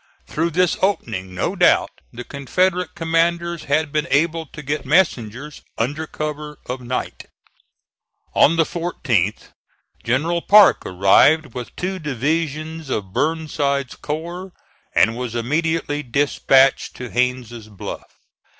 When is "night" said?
6.81-7.25